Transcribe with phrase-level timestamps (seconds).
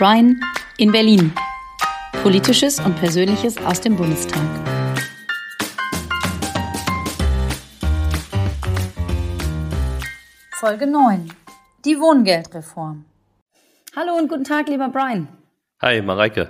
[0.00, 0.40] Brian
[0.78, 1.30] in Berlin.
[2.22, 4.40] Politisches und Persönliches aus dem Bundestag.
[10.52, 11.30] Folge 9.
[11.84, 13.04] Die Wohngeldreform.
[13.94, 15.28] Hallo und guten Tag, lieber Brian.
[15.82, 16.48] Hi, Mareike.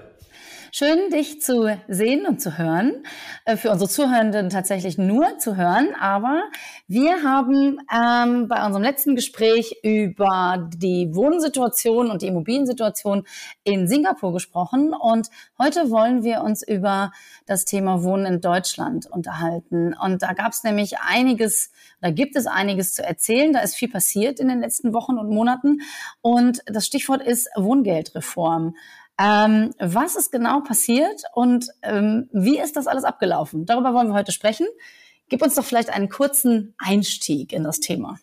[0.82, 3.04] Schön, dich zu sehen und zu hören.
[3.44, 5.88] Äh, für unsere Zuhörenden tatsächlich nur zu hören.
[6.00, 6.44] Aber
[6.88, 13.24] wir haben ähm, bei unserem letzten Gespräch über die Wohnsituation und die Immobiliensituation
[13.62, 14.94] in Singapur gesprochen.
[14.94, 17.12] Und heute wollen wir uns über
[17.44, 19.92] das Thema Wohnen in Deutschland unterhalten.
[19.92, 23.52] Und da gab es nämlich einiges, da gibt es einiges zu erzählen.
[23.52, 25.82] Da ist viel passiert in den letzten Wochen und Monaten.
[26.22, 28.76] Und das Stichwort ist Wohngeldreform.
[29.20, 33.66] Ähm, was ist genau passiert und ähm, wie ist das alles abgelaufen?
[33.66, 34.66] Darüber wollen wir heute sprechen.
[35.28, 38.18] Gib uns doch vielleicht einen kurzen Einstieg in das Thema.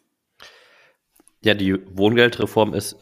[1.43, 2.95] Ja, die Wohngeldreform ist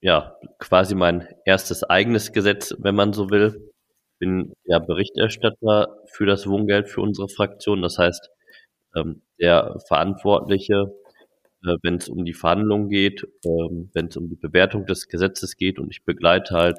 [0.00, 3.72] ja quasi mein erstes eigenes Gesetz, wenn man so will.
[4.12, 7.82] Ich bin ja Berichterstatter für das Wohngeld für unsere Fraktion.
[7.82, 8.30] Das heißt,
[8.94, 10.94] ähm, der Verantwortliche,
[11.64, 15.56] äh, wenn es um die Verhandlungen geht, ähm, wenn es um die Bewertung des Gesetzes
[15.56, 16.78] geht und ich begleite halt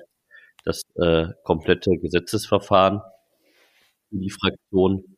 [0.64, 3.02] das äh, komplette Gesetzesverfahren
[4.12, 5.18] in die Fraktion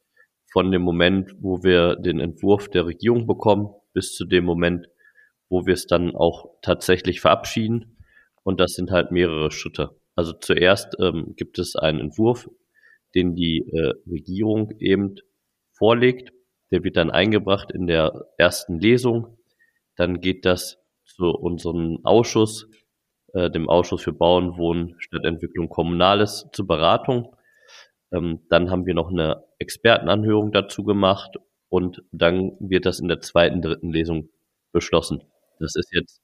[0.52, 4.87] von dem Moment, wo wir den Entwurf der Regierung bekommen, bis zu dem Moment,
[5.49, 7.97] wo wir es dann auch tatsächlich verabschieden.
[8.43, 9.99] Und das sind halt mehrere Schritte.
[10.15, 12.49] Also zuerst ähm, gibt es einen Entwurf,
[13.15, 15.15] den die äh, Regierung eben
[15.73, 16.31] vorlegt.
[16.71, 19.37] Der wird dann eingebracht in der ersten Lesung.
[19.95, 22.67] Dann geht das zu unserem Ausschuss,
[23.36, 27.36] äh, dem Ausschuss für Bauen, Wohnen, Stadtentwicklung, Kommunales zur Beratung.
[28.14, 31.36] Ähm, dann haben wir noch eine Expertenanhörung dazu gemacht
[31.69, 34.30] und dann wird das in der zweiten, dritten Lesung
[34.72, 35.22] beschlossen.
[35.59, 36.22] Das ist jetzt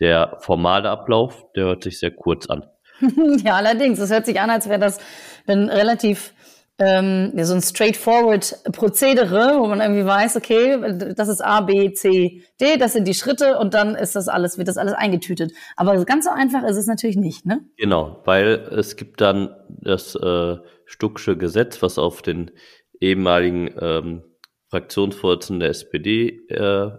[0.00, 2.66] der formale Ablauf, der hört sich sehr kurz an.
[3.44, 4.98] ja, allerdings, es hört sich an, als wäre das
[5.46, 6.34] ein relativ
[6.78, 10.78] ähm, so ein straightforward Prozedere, wo man irgendwie weiß, okay,
[11.16, 14.58] das ist A, B, C, D, das sind die Schritte und dann ist das alles,
[14.58, 15.52] wird das alles eingetütet.
[15.76, 17.60] Aber ganz so einfach ist es natürlich nicht, ne?
[17.76, 22.52] Genau, weil es gibt dann das äh, Stucksche Gesetz, was auf den
[23.00, 24.22] ehemaligen ähm,
[24.68, 26.90] Fraktionsvorsitzenden der SPD äh,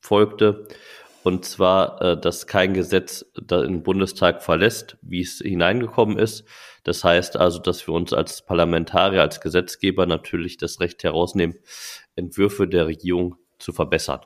[0.00, 0.68] folgte.
[1.24, 6.44] Und zwar, äh, dass kein Gesetz da den Bundestag verlässt, wie es hineingekommen ist.
[6.84, 11.56] Das heißt also, dass wir uns als Parlamentarier, als Gesetzgeber natürlich das Recht herausnehmen,
[12.16, 14.20] Entwürfe der Regierung zu verbessern.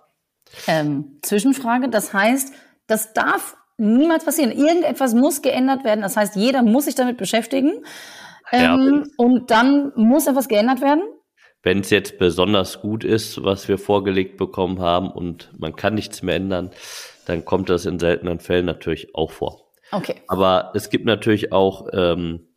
[0.66, 2.54] Ähm, Zwischenfrage, das heißt,
[2.86, 4.52] das darf niemals passieren.
[4.52, 6.00] Irgendetwas muss geändert werden.
[6.00, 7.84] Das heißt, jeder muss sich damit beschäftigen.
[8.52, 11.02] Ähm, ja, und dann muss etwas geändert werden?
[11.62, 16.22] Wenn es jetzt besonders gut ist, was wir vorgelegt bekommen haben und man kann nichts
[16.22, 16.70] mehr ändern,
[17.26, 19.65] dann kommt das in seltenen Fällen natürlich auch vor.
[19.92, 20.16] Okay.
[20.28, 22.48] Aber es gibt natürlich auch, ähm,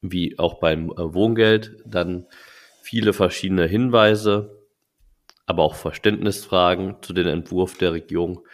[0.00, 2.26] wie auch beim äh, Wohngeld, dann
[2.82, 4.58] viele verschiedene Hinweise,
[5.46, 8.46] aber auch Verständnisfragen zu dem Entwurf der Regierung.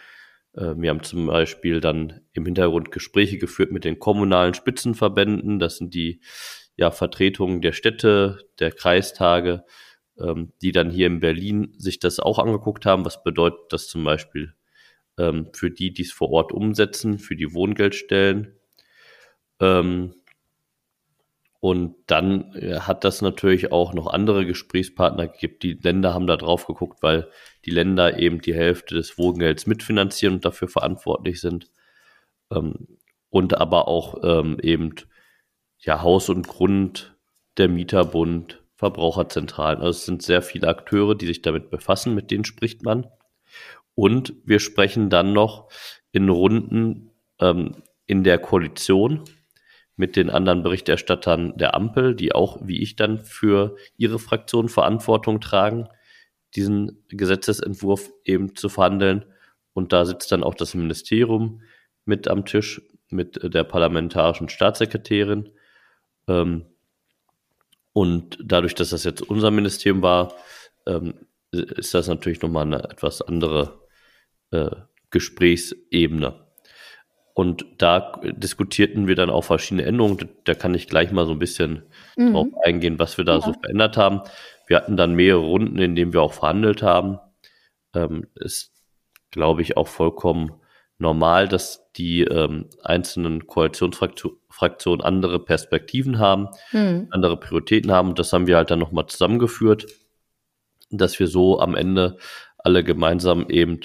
[0.53, 5.59] Äh, wir haben zum Beispiel dann im Hintergrund Gespräche geführt mit den kommunalen Spitzenverbänden.
[5.59, 6.21] Das sind die
[6.75, 9.63] ja, Vertretungen der Städte, der Kreistage,
[10.19, 13.05] ähm, die dann hier in Berlin sich das auch angeguckt haben.
[13.05, 14.53] Was bedeutet das zum Beispiel
[15.17, 18.55] ähm, für die, die es vor Ort umsetzen, für die Wohngeldstellen?
[19.59, 20.13] Ähm,
[21.59, 25.55] und dann äh, hat das natürlich auch noch andere Gesprächspartner gegeben.
[25.61, 27.29] Die Länder haben da drauf geguckt, weil
[27.65, 31.69] die Länder eben die Hälfte des Wohngelds mitfinanzieren und dafür verantwortlich sind.
[32.51, 32.87] Ähm,
[33.29, 34.95] und aber auch ähm, eben
[35.79, 37.15] ja, Haus und Grund,
[37.57, 39.79] der Mieterbund, Verbraucherzentralen.
[39.79, 43.07] Also es sind sehr viele Akteure, die sich damit befassen, mit denen spricht man.
[43.97, 45.71] Und wir sprechen dann noch
[46.11, 47.09] in Runden
[47.39, 49.23] ähm, in der Koalition
[49.95, 55.41] mit den anderen Berichterstattern der Ampel, die auch, wie ich dann, für ihre Fraktion Verantwortung
[55.41, 55.89] tragen,
[56.55, 59.25] diesen Gesetzesentwurf eben zu verhandeln.
[59.73, 61.63] Und da sitzt dann auch das Ministerium
[62.05, 65.49] mit am Tisch mit der parlamentarischen Staatssekretärin
[66.27, 66.65] ähm,
[67.93, 70.35] und dadurch, dass das jetzt unser Ministerium war,
[70.85, 71.15] ähm,
[71.51, 73.86] ist das natürlich nochmal eine etwas andere
[74.51, 74.71] äh,
[75.11, 76.47] Gesprächsebene.
[77.33, 80.29] Und da diskutierten wir dann auch verschiedene Änderungen.
[80.45, 81.83] Da kann ich gleich mal so ein bisschen
[82.15, 82.33] mhm.
[82.33, 83.41] drauf eingehen, was wir da ja.
[83.41, 84.21] so verändert haben.
[84.65, 87.19] Wir hatten dann mehrere Runden, in denen wir auch verhandelt haben.
[87.93, 88.73] Ähm, ist,
[89.29, 90.51] glaube ich, auch vollkommen
[90.97, 97.07] normal, dass die ähm, einzelnen Koalitionsfraktionen andere Perspektiven haben, hm.
[97.11, 98.09] andere Prioritäten haben.
[98.09, 99.85] Und das haben wir halt dann nochmal zusammengeführt,
[100.89, 102.17] dass wir so am Ende
[102.57, 103.79] alle gemeinsam eben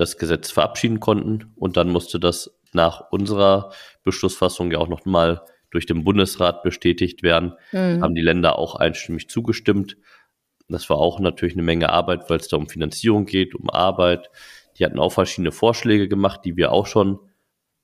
[0.00, 1.52] das Gesetz verabschieden konnten.
[1.56, 7.22] Und dann musste das nach unserer Beschlussfassung ja auch noch mal durch den Bundesrat bestätigt
[7.22, 8.02] werden, mhm.
[8.02, 9.96] haben die Länder auch einstimmig zugestimmt.
[10.68, 14.30] Das war auch natürlich eine Menge Arbeit, weil es da um Finanzierung geht, um Arbeit.
[14.78, 17.18] Die hatten auch verschiedene Vorschläge gemacht, die wir auch schon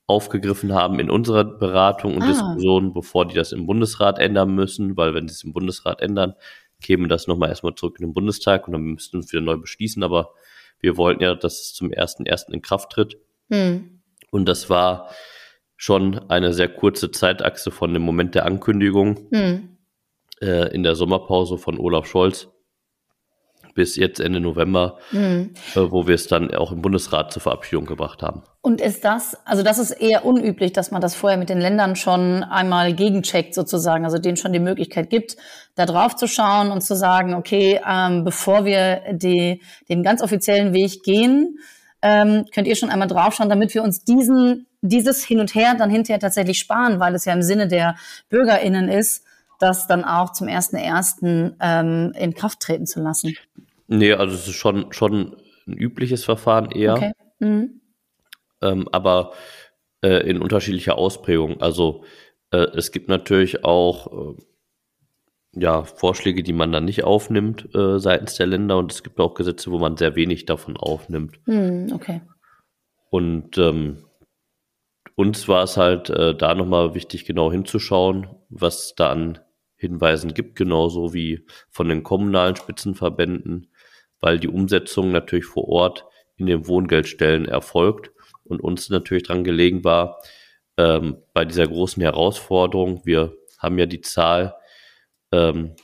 [0.07, 2.29] aufgegriffen haben in unserer Beratung und ah.
[2.29, 6.35] Diskussion, bevor die das im Bundesrat ändern müssen, weil wenn sie es im Bundesrat ändern,
[6.81, 9.57] käme das nochmal erstmal zurück in den Bundestag und dann müssten wir es wieder neu
[9.57, 10.03] beschließen.
[10.03, 10.33] Aber
[10.81, 13.19] wir wollten ja, dass es zum ersten ersten in Kraft tritt.
[13.51, 14.03] Hm.
[14.31, 15.11] Und das war
[15.77, 19.77] schon eine sehr kurze Zeitachse von dem Moment der Ankündigung hm.
[20.41, 22.49] äh, in der Sommerpause von Olaf Scholz
[23.77, 25.55] bis jetzt Ende November, mhm.
[25.75, 28.43] äh, wo wir es dann auch im Bundesrat zur Verabschiedung gebracht haben.
[28.63, 31.95] Und ist das, also das ist eher unüblich, dass man das vorher mit den Ländern
[31.95, 35.37] schon einmal gegencheckt sozusagen, also denen schon die Möglichkeit gibt,
[35.77, 40.73] da drauf zu schauen und zu sagen, okay, ähm, bevor wir die, den ganz offiziellen
[40.73, 41.59] Weg gehen,
[42.03, 45.91] ähm, könnt ihr schon einmal draufschauen, damit wir uns diesen, dieses Hin und Her dann
[45.91, 47.97] hinterher tatsächlich sparen, weil es ja im Sinne der
[48.31, 49.25] BürgerInnen ist,
[49.59, 51.55] das dann auch zum 1.1.
[51.61, 53.37] Ähm, in Kraft treten zu lassen.
[53.89, 55.37] Nee, also es ist schon, schon
[55.67, 56.95] ein übliches Verfahren eher.
[56.95, 57.13] Okay.
[57.39, 57.81] Mhm.
[58.63, 59.33] Ähm, aber
[60.03, 61.61] äh, in unterschiedlicher Ausprägung.
[61.61, 62.05] Also
[62.51, 64.43] äh, es gibt natürlich auch äh,
[65.59, 69.35] ja, Vorschläge, die man dann nicht aufnimmt äh, seitens der Länder und es gibt auch
[69.35, 71.41] Gesetze, wo man sehr wenig davon aufnimmt.
[71.47, 72.21] Mhm, okay.
[73.11, 74.05] Und ähm,
[75.15, 79.39] uns war es halt äh, da nochmal wichtig, genau hinzuschauen, was da an
[79.77, 83.69] Hinweisen gibt, genauso wie von den kommunalen Spitzenverbänden
[84.21, 88.11] weil die Umsetzung natürlich vor Ort in den Wohngeldstellen erfolgt
[88.45, 90.21] und uns natürlich dran gelegen war,
[90.77, 94.55] ähm, bei dieser großen Herausforderung, wir haben ja die Zahl
[95.33, 95.75] ähm,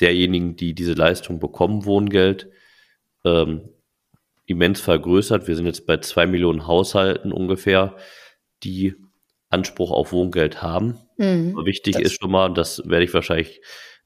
[0.00, 2.50] derjenigen, die diese Leistung bekommen, Wohngeld,
[3.24, 3.70] ähm,
[4.46, 5.48] immens vergrößert.
[5.48, 7.96] Wir sind jetzt bei zwei Millionen Haushalten ungefähr,
[8.62, 8.94] die
[9.50, 10.98] Anspruch auf Wohngeld haben.
[11.16, 13.60] Mhm, wichtig ist schon mal, das werde ich wahrscheinlich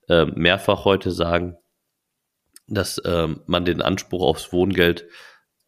[0.09, 1.57] äh, mehrfach heute sagen,
[2.67, 5.07] dass ähm, man den Anspruch aufs Wohngeld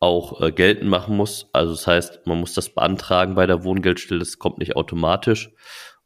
[0.00, 1.48] auch äh, geltend machen muss.
[1.52, 5.50] Also das heißt, man muss das beantragen bei der Wohngeldstelle, das kommt nicht automatisch.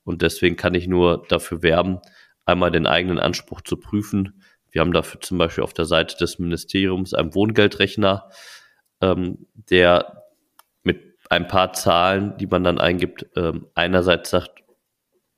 [0.05, 2.01] Und deswegen kann ich nur dafür werben,
[2.47, 4.43] einmal den eigenen Anspruch zu prüfen.
[4.71, 8.31] Wir haben dafür zum Beispiel auf der Seite des Ministeriums einen Wohngeldrechner,
[9.01, 10.25] ähm, der
[10.83, 14.63] mit ein paar Zahlen, die man dann eingibt, ähm, einerseits sagt,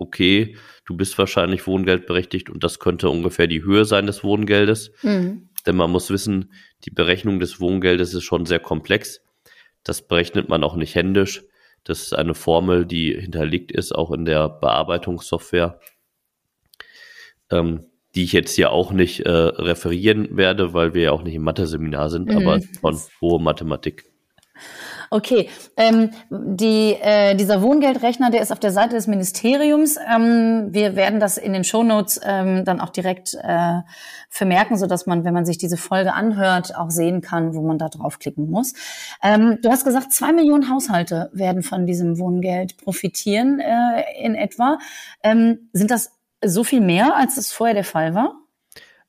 [0.00, 0.56] okay,
[0.86, 4.92] du bist wahrscheinlich wohngeldberechtigt und das könnte ungefähr die Höhe sein des Wohngeldes.
[5.02, 5.48] Mhm.
[5.66, 6.52] Denn man muss wissen,
[6.84, 9.22] die Berechnung des Wohngeldes ist schon sehr komplex.
[9.84, 11.44] Das berechnet man auch nicht händisch.
[11.84, 15.80] Das ist eine Formel, die hinterlegt ist, auch in der Bearbeitungssoftware,
[17.50, 21.34] ähm, die ich jetzt hier auch nicht äh, referieren werde, weil wir ja auch nicht
[21.34, 22.36] im Mathe-Seminar sind, mhm.
[22.36, 24.04] aber von hohe Mathematik.
[25.12, 29.96] Okay, ähm, die, äh, dieser Wohngeldrechner, der ist auf der Seite des Ministeriums.
[29.96, 33.80] Ähm, wir werden das in den Shownotes ähm, dann auch direkt äh,
[34.28, 37.76] vermerken, so dass man, wenn man sich diese Folge anhört, auch sehen kann, wo man
[37.76, 38.74] da draufklicken muss.
[39.20, 44.78] Ähm, du hast gesagt, zwei Millionen Haushalte werden von diesem Wohngeld profitieren äh, in etwa.
[45.24, 46.12] Ähm, sind das
[46.44, 48.36] so viel mehr, als es vorher der Fall war?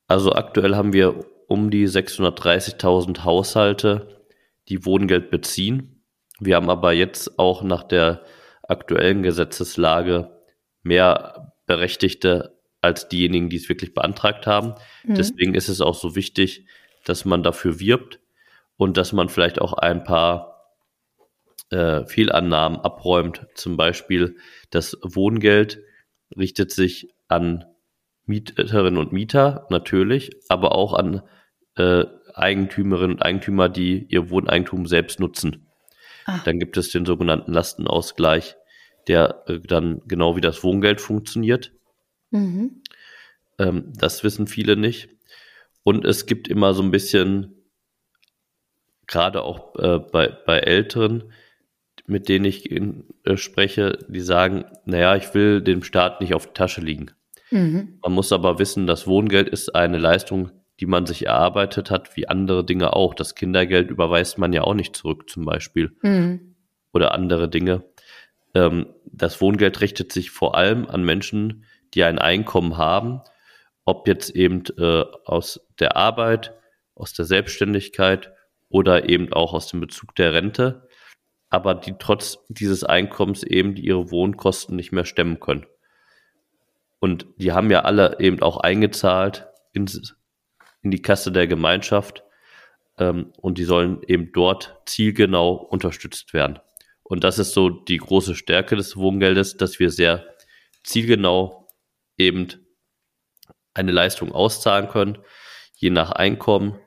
[0.08, 4.21] Also aktuell haben wir um die 630.000 Haushalte,
[4.70, 6.04] die Wohngeld beziehen.
[6.40, 8.24] Wir haben aber jetzt auch nach der
[8.64, 10.32] aktuellen Gesetzeslage
[10.84, 14.74] mehr Berechtigte als diejenigen, die es wirklich beantragt haben.
[15.04, 15.16] Mhm.
[15.16, 16.66] Deswegen ist es auch so wichtig,
[17.06, 18.20] dass man dafür wirbt
[18.78, 20.52] und dass man vielleicht auch ein paar
[21.70, 23.48] äh, Fehlannahmen abräumt.
[23.56, 24.38] Zum Beispiel
[24.72, 25.80] das Wohngeld
[26.36, 27.66] richtet sich an
[28.26, 31.22] Mieterinnen und Mieter natürlich, aber auch an
[31.76, 35.68] äh, Eigentümerinnen und Eigentümer, die ihr Wohneigentum selbst nutzen.
[36.26, 36.40] Ah.
[36.46, 38.56] Dann gibt es den sogenannten Lastenausgleich,
[39.08, 41.72] der äh, dann genau wie das Wohngeld funktioniert.
[42.32, 42.82] Mhm.
[43.60, 45.10] Ähm, das wissen viele nicht.
[45.84, 47.56] Und es gibt immer so ein bisschen,
[49.08, 51.32] gerade auch äh, bei, bei Älteren,
[52.06, 56.54] mit denen ich äh, spreche, die sagen, naja, ich will dem Staat nicht auf die
[56.54, 57.12] Tasche liegen.
[57.50, 58.00] Mhm.
[58.02, 62.28] Man muss aber wissen, das Wohngeld ist eine Leistung, die man sich erarbeitet hat, wie
[62.28, 63.14] andere Dinge auch.
[63.14, 65.96] Das Kindergeld überweist man ja auch nicht zurück, zum Beispiel.
[66.02, 66.56] Mhm.
[66.92, 67.84] Oder andere Dinge.
[68.56, 73.22] Ähm, das Wohngeld richtet sich vor allem an Menschen, die ein Einkommen haben,
[73.86, 76.56] ob jetzt eben äh, aus der Arbeit,
[76.96, 78.34] aus der Selbstständigkeit
[78.68, 80.88] oder eben auch aus dem Bezug der Rente,
[81.52, 85.68] aber die trotz dieses Einkommens eben ihre Wohnkosten nicht mehr stemmen können.
[87.00, 90.16] Und die haben ja alle eben auch eingezahlt ins
[90.82, 92.24] in die Kasse der Gemeinschaft
[92.98, 96.60] ähm, und die sollen eben dort zielgenau unterstützt werden.
[97.04, 100.26] Und das ist so die große Stärke des Wohngeldes, dass wir sehr
[100.84, 101.68] zielgenau
[102.18, 102.48] eben
[103.74, 105.18] eine Leistung auszahlen können,
[105.76, 106.80] je nach Einkommen,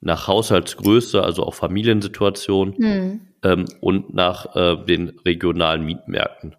[0.00, 3.28] nach Haushaltsgröße, also auch Familiensituation mhm.
[3.42, 6.56] ähm, und nach äh, den regionalen Mietmärkten.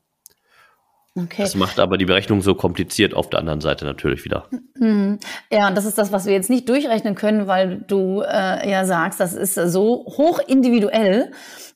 [1.16, 1.42] Okay.
[1.42, 4.48] Das macht aber die Berechnung so kompliziert auf der anderen Seite natürlich wieder.
[4.76, 5.20] Mhm.
[5.52, 8.86] Ja, und das ist das, was wir jetzt nicht durchrechnen können, weil du äh, ja
[8.86, 11.32] sagst, das ist so hoch individuell.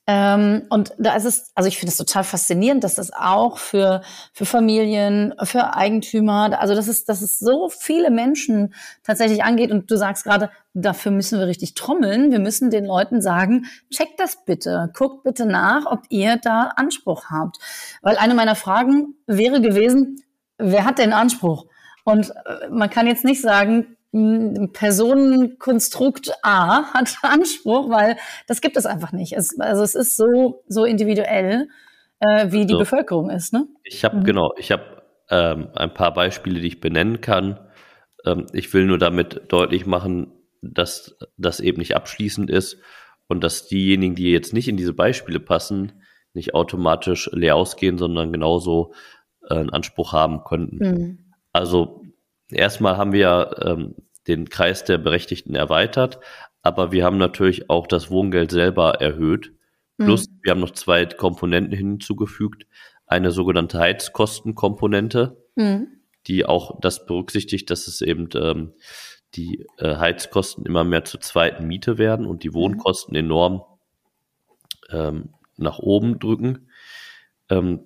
[0.06, 4.02] Ähm, und da ist es, also ich finde es total faszinierend, dass das auch für,
[4.34, 9.72] für Familien, für Eigentümer, also das ist, dass es so viele Menschen tatsächlich angeht.
[9.72, 12.32] Und du sagst gerade, dafür müssen wir richtig trommeln.
[12.32, 17.26] Wir müssen den Leuten sagen, checkt das bitte, guckt bitte nach, ob ihr da Anspruch
[17.30, 17.60] habt.
[18.02, 20.22] Weil eine meiner Fragen wäre gewesen,
[20.58, 21.68] wer hat denn Anspruch?
[22.04, 28.17] Und äh, man kann jetzt nicht sagen, Personenkonstrukt A hat Anspruch, weil
[28.48, 29.34] das gibt es einfach nicht.
[29.34, 31.67] Es, also es ist so, so individuell,
[32.20, 33.53] äh, wie die also, Bevölkerung ist.
[33.53, 33.67] Ne?
[33.84, 34.24] Ich habe, mhm.
[34.24, 37.60] genau, ich habe ähm, ein paar Beispiele, die ich benennen kann.
[38.24, 42.77] Ähm, ich will nur damit deutlich machen, dass das eben nicht abschließend ist
[43.27, 46.03] und dass diejenigen, die jetzt nicht in diese Beispiele passen,
[46.34, 48.93] nicht automatisch leer ausgehen, sondern genauso
[49.50, 50.77] äh, einen Anspruch haben könnten.
[50.77, 51.34] Mhm.
[51.51, 52.03] Also
[52.50, 53.96] erstmal haben wir ähm,
[54.28, 56.20] den Kreis der Berechtigten erweitert,
[56.62, 59.54] aber wir haben natürlich auch das Wohngeld selber erhöht.
[59.98, 60.40] Plus, mhm.
[60.42, 62.66] wir haben noch zwei Komponenten hinzugefügt.
[63.06, 65.88] Eine sogenannte Heizkostenkomponente, mhm.
[66.28, 68.74] die auch das berücksichtigt, dass es eben ähm,
[69.36, 72.56] die äh, Heizkosten immer mehr zur zweiten Miete werden und die mhm.
[72.56, 73.64] Wohnkosten enorm
[74.90, 76.70] ähm, nach oben drücken.
[77.50, 77.82] Ähm,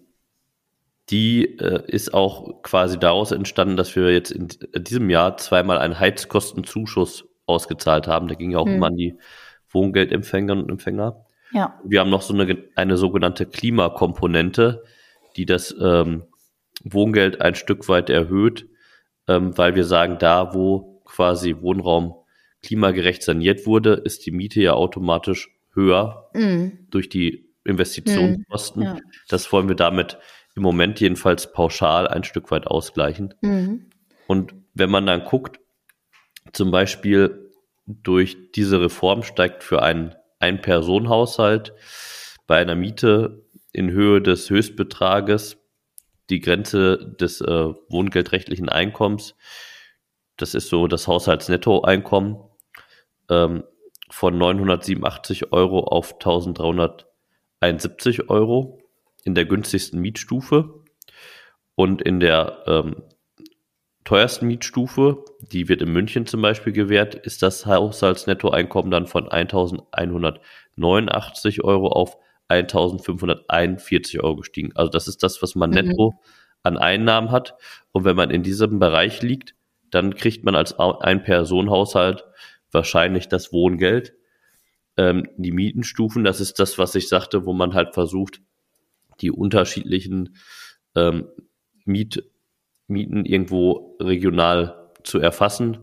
[1.09, 5.99] die äh, ist auch quasi daraus entstanden, dass wir jetzt in diesem Jahr zweimal einen
[5.99, 8.27] Heizkostenzuschuss ausgezahlt haben.
[8.27, 8.75] Der ging ja auch hm.
[8.75, 9.17] immer an die
[9.69, 11.25] Wohngeldempfängerinnen und Empfänger.
[11.53, 11.79] Ja.
[11.83, 14.83] Wir haben noch so eine, eine sogenannte Klimakomponente,
[15.37, 16.23] die das ähm,
[16.83, 18.67] Wohngeld ein Stück weit erhöht,
[19.27, 22.15] ähm, weil wir sagen, da wo quasi Wohnraum
[22.63, 26.89] klimagerecht saniert wurde, ist die Miete ja automatisch höher mm.
[26.89, 28.81] durch die Investitionskosten.
[28.81, 28.85] Mm.
[28.85, 28.97] Ja.
[29.29, 30.17] Das wollen wir damit
[30.57, 33.35] im Moment jedenfalls pauschal ein Stück weit ausgleichen.
[33.41, 33.91] Mhm.
[34.25, 35.59] Und wenn man dann guckt,
[36.51, 37.51] zum Beispiel
[37.85, 41.73] durch diese Reform steigt für einen Ein-Personen-Haushalt
[42.47, 45.57] bei einer Miete in Höhe des Höchstbetrages
[46.31, 49.35] die Grenze des äh, wohngeldrechtlichen Einkommens,
[50.37, 52.37] das ist so das Haushaltsnettoeinkommen,
[53.29, 53.63] ähm,
[54.09, 58.79] von 987 Euro auf 1371 Euro
[59.27, 60.73] in der günstigsten Mietstufe
[61.75, 63.03] und in der ähm,
[64.05, 71.61] teuersten Mietstufe, die wird in München zum Beispiel gewährt, ist das Haushaltsnettoeinkommen dann von 1.189
[71.61, 72.15] Euro auf
[72.47, 74.71] 1.541 Euro gestiegen.
[74.75, 75.75] Also das ist das, was man mhm.
[75.75, 76.21] netto
[76.63, 77.57] an Einnahmen hat.
[77.91, 79.55] Und wenn man in diesem Bereich liegt,
[79.91, 82.23] dann kriegt man als Ein-Personen-Haushalt
[82.71, 84.13] wahrscheinlich das Wohngeld.
[84.95, 88.39] Ähm, die Mietenstufen, das ist das, was ich sagte, wo man halt versucht,
[89.21, 90.35] die unterschiedlichen
[90.95, 91.27] ähm,
[91.85, 92.23] Miet,
[92.87, 95.79] Mieten irgendwo regional zu erfassen,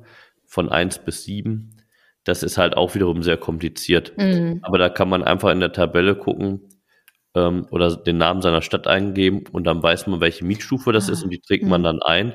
[0.47, 1.77] von eins bis sieben.
[2.25, 4.15] Das ist halt auch wiederum sehr kompliziert.
[4.17, 4.61] Mhm.
[4.63, 6.61] Aber da kann man einfach in der Tabelle gucken
[7.35, 11.13] ähm, oder den Namen seiner Stadt eingeben und dann weiß man, welche Mietstufe das ah.
[11.13, 11.71] ist und die trägt mhm.
[11.71, 12.35] man dann ein.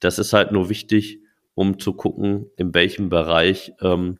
[0.00, 1.20] Das ist halt nur wichtig,
[1.54, 4.18] um zu gucken, in welchem Bereich ähm,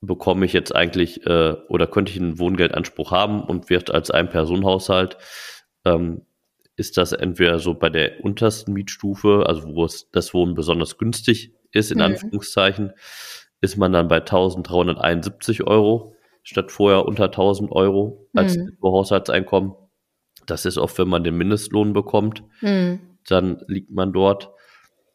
[0.00, 5.16] bekomme ich jetzt eigentlich äh, oder könnte ich einen Wohngeldanspruch haben und wird als Ein-Personen-Haushalt,
[5.84, 6.22] ähm,
[6.76, 11.54] ist das entweder so bei der untersten Mietstufe, also wo es das Wohnen besonders günstig
[11.72, 12.04] ist, in mhm.
[12.04, 12.92] Anführungszeichen,
[13.60, 18.76] ist man dann bei 1371 Euro statt vorher unter 1000 Euro als mhm.
[18.82, 19.72] Haushaltseinkommen.
[20.46, 23.00] Das ist oft, wenn man den Mindestlohn bekommt, mhm.
[23.26, 24.50] dann liegt man dort.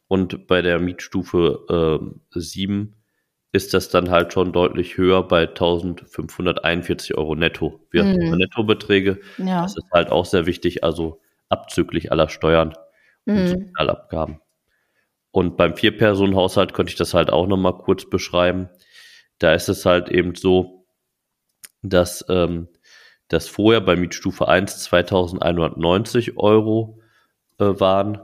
[0.08, 2.02] Und bei der Mietstufe
[2.34, 3.01] äh, 7
[3.52, 7.86] ist das dann halt schon deutlich höher bei 1541 Euro netto.
[7.92, 8.32] Wir mhm.
[8.32, 9.20] haben Nettobeträge.
[9.38, 9.64] Ja.
[9.64, 12.74] Das ist halt auch sehr wichtig, also abzüglich aller Steuern
[13.26, 13.38] mhm.
[13.38, 14.40] und Sozialabgaben.
[15.32, 18.70] Und beim Vier-Personen-Haushalt könnte ich das halt auch nochmal kurz beschreiben.
[19.40, 20.86] Da ist es halt eben so,
[21.82, 22.68] dass ähm,
[23.28, 27.00] das vorher bei Mietstufe 1 2190 Euro
[27.60, 28.20] äh, waren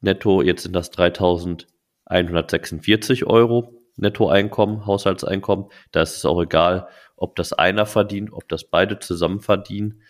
[0.00, 3.79] netto, jetzt sind das 3146 Euro.
[4.00, 5.66] Nettoeinkommen, Haushaltseinkommen.
[5.92, 10.02] Da ist es auch egal, ob das einer verdient, ob das beide zusammen verdienen.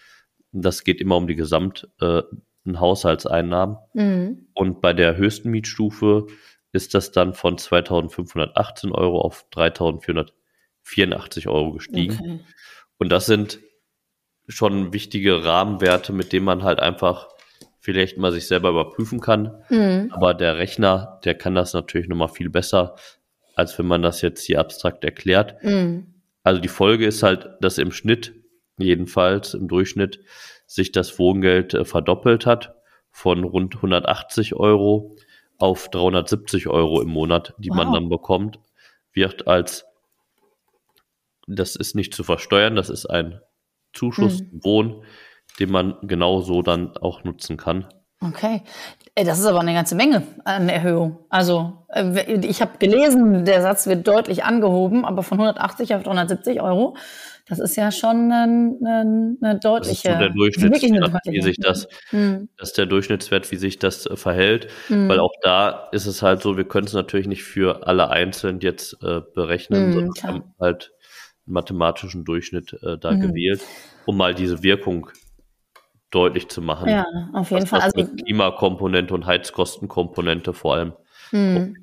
[0.52, 2.22] Das geht immer um die gesamten äh,
[2.76, 3.78] Haushaltseinnahmen.
[3.94, 4.48] Mhm.
[4.54, 6.26] Und bei der höchsten Mietstufe
[6.72, 12.18] ist das dann von 2.518 Euro auf 3.484 Euro gestiegen.
[12.20, 12.40] Okay.
[12.98, 13.60] Und das sind
[14.48, 17.28] schon wichtige Rahmenwerte, mit denen man halt einfach
[17.80, 19.62] vielleicht mal sich selber überprüfen kann.
[19.68, 20.12] Mhm.
[20.12, 22.94] Aber der Rechner, der kann das natürlich nochmal viel besser,
[23.54, 25.62] als wenn man das jetzt hier abstrakt erklärt.
[25.62, 26.14] Mhm.
[26.42, 28.34] Also die Folge ist halt, dass im Schnitt,
[28.78, 30.20] jedenfalls im Durchschnitt,
[30.66, 32.74] sich das Wohngeld äh, verdoppelt hat
[33.10, 35.16] von rund 180 Euro
[35.58, 37.76] auf 370 Euro im Monat, die wow.
[37.76, 38.58] man dann bekommt,
[39.12, 39.84] wird als,
[41.46, 43.40] das ist nicht zu versteuern, das ist ein
[43.92, 44.60] Zuschuss mhm.
[44.62, 45.04] Wohn,
[45.58, 47.88] den man genauso dann auch nutzen kann.
[48.22, 48.62] Okay.
[49.14, 51.18] Das ist aber eine ganze Menge an Erhöhung.
[51.30, 56.60] Also äh, ich habe gelesen, der Satz wird deutlich angehoben, aber von 180 auf 370
[56.60, 56.96] Euro,
[57.48, 60.08] das ist ja schon eine, eine, eine deutliche.
[60.08, 62.48] Das ist so der Durchschnittswert, wie sich das, hm.
[62.58, 65.08] das ist der Durchschnittswert, wie sich das äh, verhält, hm.
[65.08, 68.60] weil auch da ist es halt so, wir können es natürlich nicht für alle einzeln
[68.60, 70.32] jetzt äh, berechnen, hm, sondern klar.
[70.34, 70.92] haben halt
[71.46, 73.20] einen mathematischen Durchschnitt äh, da hm.
[73.20, 73.62] gewählt,
[74.04, 75.10] um mal diese Wirkung
[76.10, 76.88] deutlich zu machen.
[76.88, 77.80] Ja, auf jeden Fall.
[77.80, 80.92] Also Klimakomponente und Heizkostenkomponente vor allem.
[81.30, 81.76] Hm.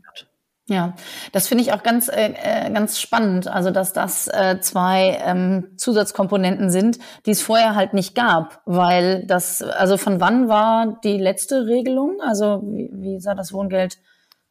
[0.70, 0.96] Ja,
[1.32, 3.48] das finde ich auch ganz, äh, äh, ganz spannend.
[3.48, 8.62] Also, dass das äh, zwei ähm, Zusatzkomponenten sind, die es vorher halt nicht gab.
[8.66, 12.20] Weil das, also von wann war die letzte Regelung?
[12.22, 13.98] Also, wie, wie sah das Wohngeld,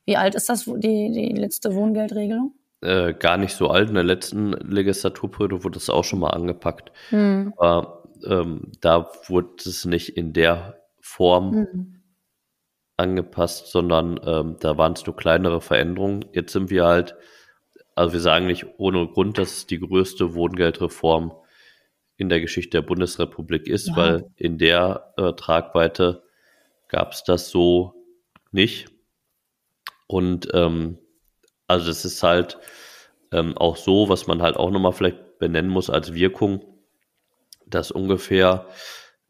[0.07, 2.55] wie alt ist das, die, die letzte Wohngeldregelung?
[2.81, 3.91] Äh, gar nicht so alt.
[3.91, 6.93] In der letzten Legislaturperiode wurde das auch schon mal angepackt.
[7.11, 7.53] Hm.
[7.59, 12.03] Aber ähm, da wurde es nicht in der Form mhm.
[12.97, 16.25] angepasst, sondern ähm, da waren es nur kleinere Veränderungen.
[16.33, 17.15] Jetzt sind wir halt,
[17.95, 21.33] also wir sagen nicht ohne Grund, dass es die größte Wohngeldreform
[22.17, 23.97] in der Geschichte der Bundesrepublik ist, ja.
[23.97, 26.23] weil in der äh, Tragweite
[26.89, 27.95] gab es das so
[28.53, 28.89] nicht.
[30.07, 30.99] Und ähm,
[31.67, 32.59] also es ist halt
[33.33, 36.65] ähm, auch so, was man halt auch nochmal vielleicht benennen muss als Wirkung,
[37.67, 38.67] dass ungefähr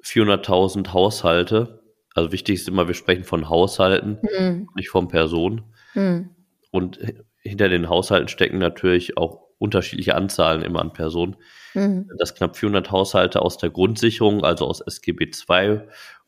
[0.04, 1.82] 400.000 Haushalte,
[2.14, 4.68] also wichtig ist immer, wir sprechen von Haushalten, mhm.
[4.76, 5.64] nicht von Personen.
[5.94, 6.30] Mhm.
[6.70, 6.98] Und
[7.40, 11.36] hinter den Haushalten stecken natürlich auch unterschiedliche Anzahlen immer an Personen.
[11.74, 12.10] Mhm.
[12.18, 15.80] Dass knapp 400 Haushalte aus der Grundsicherung, also aus SGB II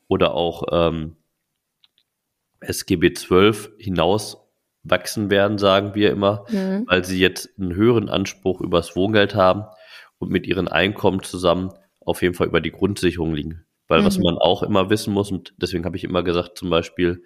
[0.09, 1.17] oder auch ähm,
[2.61, 4.39] SGB XII hinaus
[4.83, 6.85] wachsen werden, sagen wir immer, mhm.
[6.87, 9.65] weil sie jetzt einen höheren Anspruch übers Wohngeld haben
[10.19, 11.73] und mit ihren Einkommen zusammen
[12.09, 13.65] auf jeden Fall über die Grundsicherung liegen.
[13.87, 14.07] Weil mhm.
[14.07, 17.23] was man auch immer wissen muss, und deswegen habe ich immer gesagt, zum Beispiel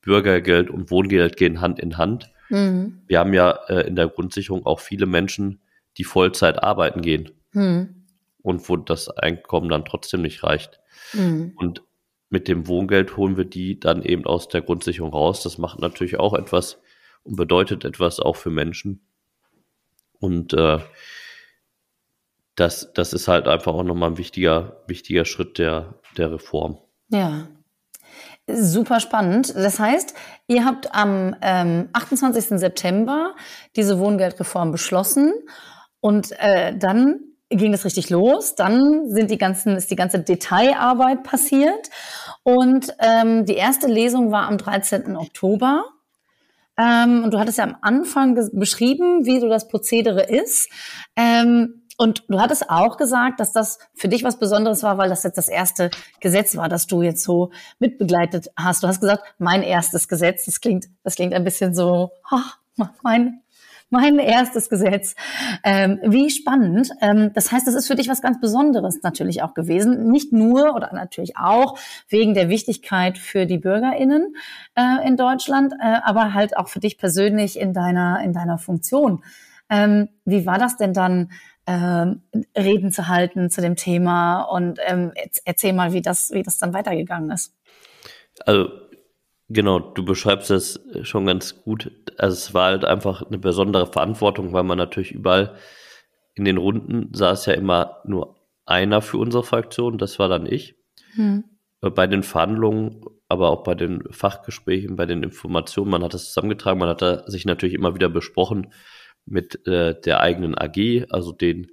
[0.00, 2.30] Bürgergeld und Wohngeld gehen Hand in Hand.
[2.50, 3.02] Mhm.
[3.06, 5.60] Wir haben ja äh, in der Grundsicherung auch viele Menschen,
[5.96, 8.06] die Vollzeit arbeiten gehen mhm.
[8.42, 10.80] und wo das Einkommen dann trotzdem nicht reicht.
[11.12, 11.52] Mhm.
[11.56, 11.82] Und
[12.28, 15.42] mit dem Wohngeld holen wir die dann eben aus der Grundsicherung raus.
[15.42, 16.80] Das macht natürlich auch etwas
[17.22, 19.06] und bedeutet etwas auch für Menschen.
[20.18, 20.78] Und äh,
[22.56, 26.78] das, das ist halt einfach auch nochmal ein wichtiger, wichtiger Schritt der, der Reform.
[27.08, 27.48] Ja.
[28.46, 29.54] Super spannend.
[29.54, 30.14] Das heißt,
[30.48, 32.60] ihr habt am ähm, 28.
[32.60, 33.34] September
[33.74, 35.32] diese Wohngeldreform beschlossen
[36.00, 38.54] und äh, dann ging es richtig los.
[38.54, 41.88] Dann sind die ganzen, ist die ganze Detailarbeit passiert
[42.42, 45.16] und ähm, die erste Lesung war am 13.
[45.16, 45.84] Oktober.
[46.76, 50.68] Ähm, und du hattest ja am Anfang beschrieben, wie so das Prozedere ist.
[51.16, 55.22] Ähm, und du hattest auch gesagt, dass das für dich was Besonderes war, weil das
[55.22, 58.82] jetzt das erste Gesetz war, das du jetzt so mitbegleitet hast.
[58.82, 60.44] Du hast gesagt, mein erstes Gesetz.
[60.46, 63.42] Das klingt, das klingt ein bisschen so, oh, mein,
[63.90, 65.14] mein erstes Gesetz.
[65.62, 66.90] Ähm, wie spannend.
[67.00, 70.10] Ähm, das heißt, das ist für dich was ganz Besonderes natürlich auch gewesen.
[70.10, 71.78] Nicht nur oder natürlich auch
[72.08, 74.34] wegen der Wichtigkeit für die BürgerInnen
[74.74, 79.22] äh, in Deutschland, äh, aber halt auch für dich persönlich in deiner, in deiner Funktion.
[79.70, 81.30] Ähm, wie war das denn dann?
[81.66, 82.22] Ähm,
[82.56, 85.12] Reden zu halten zu dem Thema und ähm,
[85.44, 87.54] erzähl mal, wie das, wie das dann weitergegangen ist.
[88.44, 88.70] Also
[89.48, 91.90] genau, du beschreibst das schon ganz gut.
[92.18, 95.56] Also es war halt einfach eine besondere Verantwortung, weil man natürlich überall
[96.34, 100.76] in den Runden saß ja immer nur einer für unsere Fraktion, das war dann ich.
[101.14, 101.44] Hm.
[101.80, 106.78] Bei den Verhandlungen, aber auch bei den Fachgesprächen, bei den Informationen, man hat das zusammengetragen,
[106.78, 108.72] man hat da sich natürlich immer wieder besprochen,
[109.26, 111.70] mit äh, der eigenen AG, also den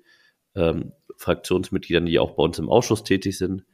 [0.55, 3.65] ähm, Fraktionsmitgliedern, die auch bei uns im Ausschuss tätig sind.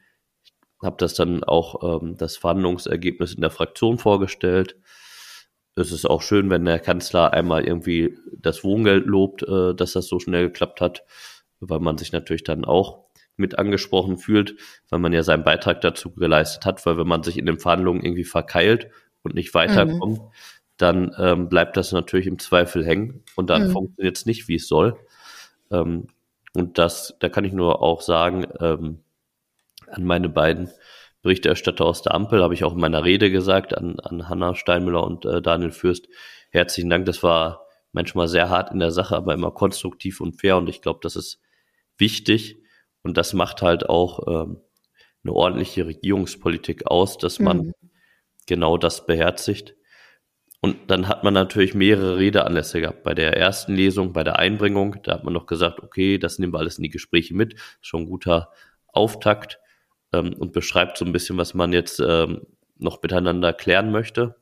[0.44, 4.78] Ich habe das dann auch ähm, das Verhandlungsergebnis in der Fraktion vorgestellt.
[5.76, 10.08] Es ist auch schön, wenn der Kanzler einmal irgendwie das Wohngeld lobt, äh, dass das
[10.08, 11.04] so schnell geklappt hat,
[11.60, 13.06] weil man sich natürlich dann auch
[13.38, 14.56] mit angesprochen fühlt,
[14.90, 18.04] weil man ja seinen Beitrag dazu geleistet hat, weil wenn man sich in den Verhandlungen
[18.04, 18.90] irgendwie verkeilt
[19.22, 20.32] und nicht weiterkommt, mhm
[20.78, 23.72] dann ähm, bleibt das natürlich im Zweifel hängen und dann mhm.
[23.72, 24.98] funktioniert es nicht, wie es soll.
[25.72, 26.08] Ähm,
[26.54, 29.00] und das, da kann ich nur auch sagen, ähm,
[29.88, 30.70] an meine beiden
[31.22, 35.04] Berichterstatter aus der Ampel, habe ich auch in meiner Rede gesagt, an, an Hanna Steinmüller
[35.04, 36.08] und äh, Daniel Fürst.
[36.52, 40.58] Herzlichen Dank, das war manchmal sehr hart in der Sache, aber immer konstruktiv und fair
[40.58, 41.42] und ich glaube, das ist
[41.98, 42.58] wichtig
[43.02, 44.62] und das macht halt auch ähm,
[45.24, 47.74] eine ordentliche Regierungspolitik aus, dass man mhm.
[48.46, 49.76] genau das beherzigt.
[50.60, 53.04] Und dann hat man natürlich mehrere Redeanlässe gehabt.
[53.04, 56.54] Bei der ersten Lesung, bei der Einbringung, da hat man noch gesagt, okay, das nehmen
[56.54, 57.56] wir alles in die Gespräche mit.
[57.82, 58.52] Schon ein guter
[58.88, 59.60] Auftakt
[60.14, 62.42] ähm, und beschreibt so ein bisschen, was man jetzt ähm,
[62.78, 64.36] noch miteinander klären möchte.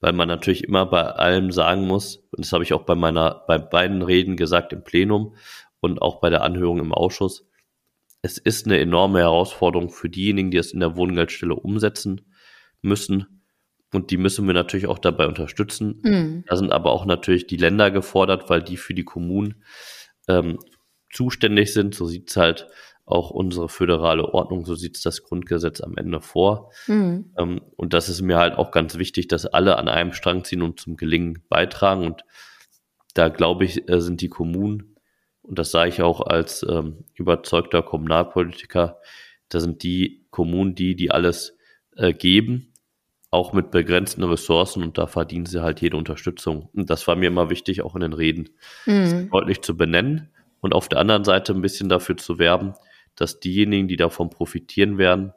[0.00, 3.44] Weil man natürlich immer bei allem sagen muss, und das habe ich auch bei meiner,
[3.46, 5.36] bei beiden Reden gesagt im Plenum
[5.80, 7.46] und auch bei der Anhörung im Ausschuss,
[8.22, 12.22] es ist eine enorme Herausforderung für diejenigen, die es in der Wohngeldstelle umsetzen
[12.80, 13.33] müssen.
[13.94, 16.00] Und die müssen wir natürlich auch dabei unterstützen.
[16.02, 16.44] Mhm.
[16.48, 19.62] Da sind aber auch natürlich die Länder gefordert, weil die für die Kommunen
[20.28, 20.58] ähm,
[21.12, 21.94] zuständig sind.
[21.94, 22.66] So sieht es halt
[23.06, 26.72] auch unsere föderale Ordnung, so sieht es das Grundgesetz am Ende vor.
[26.86, 27.32] Mhm.
[27.38, 30.62] Ähm, und das ist mir halt auch ganz wichtig, dass alle an einem Strang ziehen
[30.62, 32.06] und zum Gelingen beitragen.
[32.06, 32.24] Und
[33.14, 34.96] da glaube ich, äh, sind die Kommunen,
[35.42, 38.98] und das sage ich auch als ähm, überzeugter Kommunalpolitiker,
[39.50, 41.56] da sind die Kommunen die, die alles
[41.96, 42.73] äh, geben,
[43.34, 46.70] auch mit begrenzten Ressourcen und da verdienen sie halt jede Unterstützung.
[46.72, 48.50] Und das war mir immer wichtig, auch in den Reden
[48.86, 49.28] mhm.
[49.30, 52.74] deutlich zu benennen und auf der anderen Seite ein bisschen dafür zu werben,
[53.16, 55.32] dass diejenigen, die davon profitieren werden,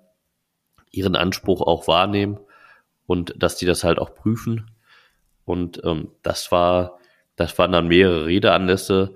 [0.91, 2.39] ihren Anspruch auch wahrnehmen
[3.07, 4.69] und dass die das halt auch prüfen.
[5.43, 6.99] Und ähm, das war,
[7.36, 9.15] das waren dann mehrere Redeanlässe.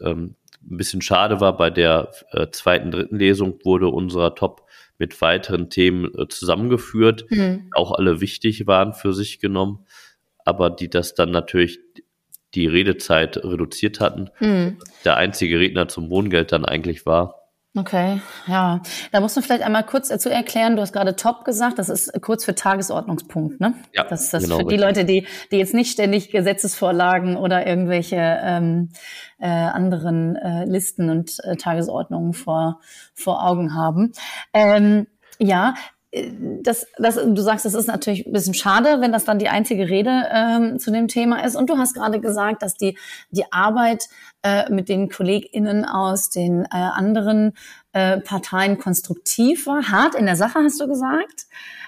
[0.00, 4.63] Ähm, ein bisschen schade war, bei der äh, zweiten, dritten Lesung wurde unser Top
[5.04, 7.68] mit weiteren Themen äh, zusammengeführt, mhm.
[7.74, 9.84] auch alle wichtig waren für sich genommen,
[10.46, 11.78] aber die das dann natürlich
[12.54, 14.30] die Redezeit reduziert hatten.
[14.40, 14.78] Mhm.
[15.04, 17.43] Der einzige Redner zum Wohngeld dann eigentlich war.
[17.76, 18.80] Okay, ja.
[19.10, 22.12] Da musst du vielleicht einmal kurz dazu erklären, du hast gerade Top gesagt, das ist
[22.22, 23.74] kurz für Tagesordnungspunkt, ne?
[23.92, 27.66] Ja, das ist das genau, für die Leute, die, die jetzt nicht ständig Gesetzesvorlagen oder
[27.66, 28.90] irgendwelche ähm,
[29.40, 32.80] äh, anderen äh, Listen und äh, Tagesordnungen vor,
[33.12, 34.12] vor Augen haben.
[34.52, 35.08] Ähm,
[35.40, 35.74] ja,
[36.62, 39.88] das, das, du sagst, das ist natürlich ein bisschen schade, wenn das dann die einzige
[39.88, 41.56] Rede ähm, zu dem Thema ist.
[41.56, 42.96] Und du hast gerade gesagt, dass die,
[43.30, 44.08] die Arbeit
[44.44, 47.54] äh, mit den KollegInnen aus den äh, anderen
[47.92, 49.90] äh, Parteien konstruktiv war.
[49.90, 51.46] Hart in der Sache, hast du gesagt,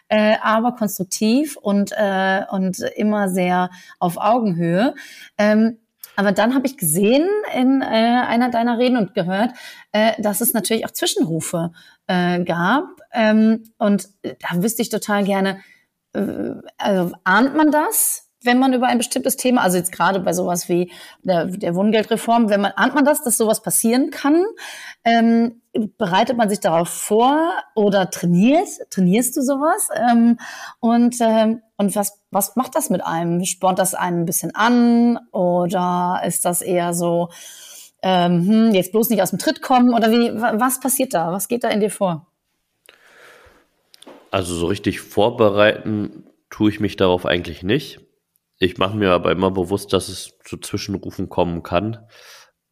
[0.08, 4.94] äh, aber konstruktiv und, äh, und immer sehr auf Augenhöhe.
[5.36, 5.78] Ähm,
[6.16, 9.50] aber dann habe ich gesehen in äh, einer deiner Reden und gehört,
[9.92, 11.72] äh, dass es natürlich auch Zwischenrufe
[12.06, 12.86] äh, gab.
[13.12, 15.60] Ähm, und da wüsste ich total gerne,
[16.14, 18.25] äh, also ahnt man das?
[18.46, 20.90] Wenn man über ein bestimmtes Thema, also jetzt gerade bei sowas wie
[21.22, 24.44] der, der Wohngeldreform, wenn man ahnt man das, dass sowas passieren kann,
[25.04, 25.60] ähm,
[25.98, 27.38] bereitet man sich darauf vor
[27.74, 29.88] oder trainiert, trainierst du sowas?
[29.94, 30.38] Ähm,
[30.80, 33.44] und ähm, und was was macht das mit einem?
[33.44, 37.28] Spornt das einen ein bisschen an oder ist das eher so
[38.02, 40.32] ähm, hm, jetzt bloß nicht aus dem Tritt kommen oder wie?
[40.34, 41.32] Was passiert da?
[41.32, 42.26] Was geht da in dir vor?
[44.30, 48.00] Also so richtig vorbereiten tue ich mich darauf eigentlich nicht.
[48.58, 52.06] Ich mache mir aber immer bewusst, dass es zu Zwischenrufen kommen kann.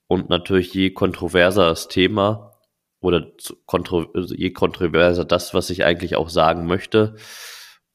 [0.07, 2.61] Und natürlich je kontroverser das Thema
[3.01, 3.33] oder
[3.67, 7.17] kontro je kontroverser das, was ich eigentlich auch sagen möchte,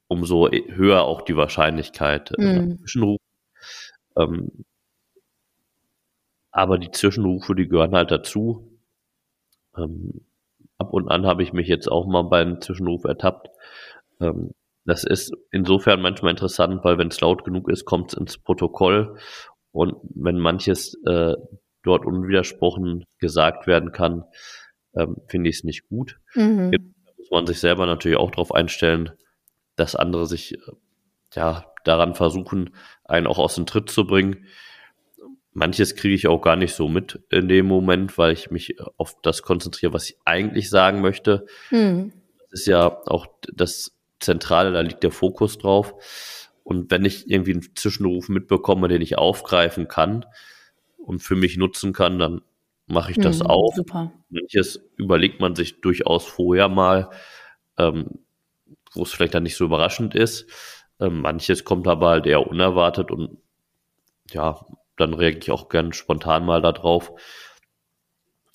[0.07, 2.77] umso höher auch die Wahrscheinlichkeit mhm.
[2.79, 3.25] Zwischenrufen.
[4.17, 4.65] Ähm,
[6.51, 8.79] aber die Zwischenrufe, die gehören halt dazu.
[9.77, 10.25] Ähm,
[10.77, 13.49] ab und an habe ich mich jetzt auch mal beim Zwischenruf ertappt.
[14.19, 14.51] Ähm,
[14.89, 19.17] das ist insofern manchmal interessant, weil wenn es laut genug ist, kommt es ins Protokoll.
[19.71, 21.35] Und wenn manches äh,
[21.83, 24.23] dort unwidersprochen gesagt werden kann,
[24.95, 26.19] ähm, finde ich es nicht gut.
[26.33, 26.71] Mhm.
[26.73, 29.11] Jetzt muss man sich selber natürlich auch darauf einstellen,
[29.75, 30.57] dass andere sich äh,
[31.35, 32.75] ja daran versuchen,
[33.05, 34.45] einen auch aus dem Tritt zu bringen.
[35.51, 39.15] Manches kriege ich auch gar nicht so mit in dem Moment, weil ich mich auf
[39.21, 41.45] das konzentriere, was ich eigentlich sagen möchte.
[41.71, 42.13] Mhm.
[42.39, 45.93] Das ist ja auch das Zentrale, da liegt der Fokus drauf.
[46.63, 50.25] Und wenn ich irgendwie einen Zwischenruf mitbekomme, den ich aufgreifen kann
[50.97, 52.41] und für mich nutzen kann, dann
[52.85, 53.75] mache ich das mhm, auch.
[53.75, 54.11] Super.
[54.29, 57.09] Manches überlegt man sich durchaus vorher mal,
[57.77, 58.19] ähm,
[58.93, 60.47] wo es vielleicht dann nicht so überraschend ist.
[60.99, 63.37] Ähm, manches kommt aber halt eher unerwartet und
[64.31, 64.65] ja,
[64.97, 67.13] dann reagiere ich auch gern spontan mal darauf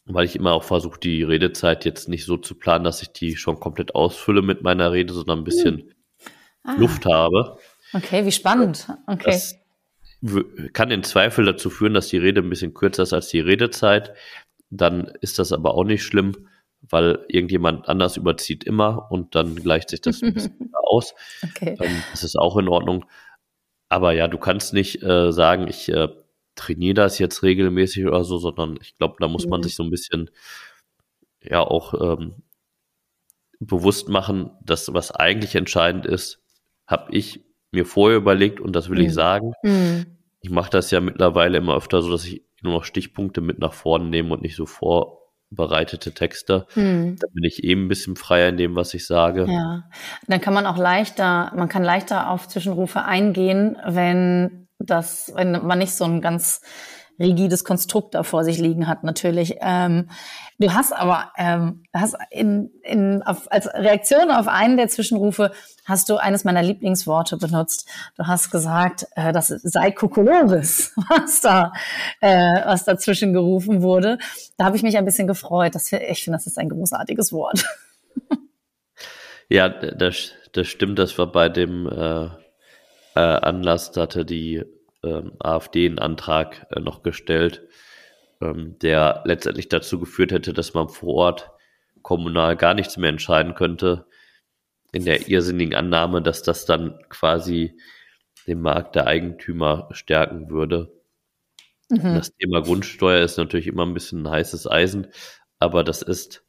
[0.06, 3.36] weil ich immer auch versuche, die Redezeit jetzt nicht so zu planen, dass ich die
[3.36, 5.90] schon komplett ausfülle mit meiner Rede, sondern ein bisschen hm.
[6.64, 6.74] ah.
[6.78, 7.58] Luft habe.
[7.92, 8.88] Okay, wie spannend.
[9.06, 9.30] Okay.
[9.30, 9.56] Das
[10.72, 14.14] kann in Zweifel dazu führen, dass die Rede ein bisschen kürzer ist als die Redezeit.
[14.70, 16.48] Dann ist das aber auch nicht schlimm,
[16.80, 21.14] weil irgendjemand anders überzieht immer und dann gleicht sich das ein bisschen aus.
[21.42, 21.76] Okay.
[22.10, 23.04] Das ist auch in Ordnung.
[23.88, 26.08] Aber ja, du kannst nicht äh, sagen, ich äh,
[26.54, 29.64] trainiere das jetzt regelmäßig oder so, sondern ich glaube, da muss man mhm.
[29.64, 30.30] sich so ein bisschen
[31.42, 32.42] ja auch ähm,
[33.60, 36.42] bewusst machen, dass was eigentlich entscheidend ist,
[36.86, 39.06] habe ich mir vorher überlegt und das will mhm.
[39.06, 39.52] ich sagen.
[39.62, 40.06] Mhm.
[40.40, 43.72] Ich mache das ja mittlerweile immer öfter so, dass ich nur noch Stichpunkte mit nach
[43.72, 46.66] vorne nehme und nicht so vorbereitete Texte.
[46.74, 47.16] Mhm.
[47.18, 49.46] Da bin ich eben ein bisschen freier in dem, was ich sage.
[49.48, 49.84] Ja,
[50.26, 55.78] dann kann man auch leichter, man kann leichter auf Zwischenrufe eingehen, wenn das, wenn man
[55.78, 56.60] nicht so ein ganz
[57.18, 59.56] rigides Konstrukt da vor sich liegen hat, natürlich.
[59.60, 60.08] Ähm,
[60.58, 65.52] du hast aber ähm, hast in, in, auf, als Reaktion auf einen der Zwischenrufe
[65.84, 67.88] hast du eines meiner Lieblingsworte benutzt.
[68.16, 71.72] Du hast gesagt, äh, das sei Kokolores, was da,
[72.20, 74.18] äh, was dazwischen gerufen wurde.
[74.56, 75.74] Da habe ich mich ein bisschen gefreut.
[75.76, 77.64] Das, ich finde, das ist ein großartiges Wort.
[79.48, 80.98] Ja, das, das stimmt.
[80.98, 82.24] Das war bei dem äh,
[83.14, 84.64] äh, Anlass, da hatte die
[85.04, 87.62] ähm, AfD einen Antrag äh, noch gestellt,
[88.40, 91.50] ähm, der letztendlich dazu geführt hätte, dass man vor Ort
[92.02, 94.06] kommunal gar nichts mehr entscheiden könnte,
[94.92, 97.78] in der irrsinnigen Annahme, dass das dann quasi
[98.46, 100.92] den Markt der Eigentümer stärken würde.
[101.88, 102.14] Mhm.
[102.14, 105.08] Das Thema Grundsteuer ist natürlich immer ein bisschen ein heißes Eisen,
[105.58, 106.44] aber das ist,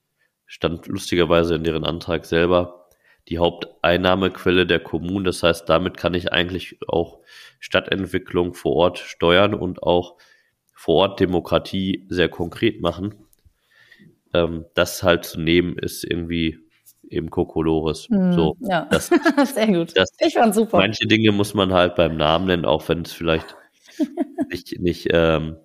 [0.46, 2.85] stand lustigerweise in deren Antrag selber,
[3.29, 5.25] die Haupteinnahmequelle der Kommunen.
[5.25, 7.19] Das heißt, damit kann ich eigentlich auch
[7.59, 10.17] Stadtentwicklung vor Ort steuern und auch
[10.73, 13.15] vor Ort Demokratie sehr konkret machen.
[14.33, 16.59] Ähm, das halt zu nehmen ist irgendwie
[17.09, 18.07] eben Kokolores.
[18.09, 19.07] Mm, so, ja, das,
[19.53, 19.93] sehr gut.
[19.95, 20.77] Das, ich fand super.
[20.77, 23.55] Manche Dinge muss man halt beim Namen nennen, auch wenn es vielleicht
[24.51, 25.57] nicht, nicht, ähm,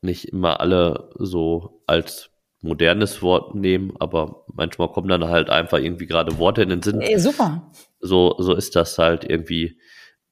[0.00, 2.31] nicht immer alle so als
[2.62, 7.00] modernes Wort nehmen, aber manchmal kommen dann halt einfach irgendwie gerade Worte in den Sinn.
[7.00, 7.70] Ey, super.
[8.00, 9.78] So, so ist das halt irgendwie,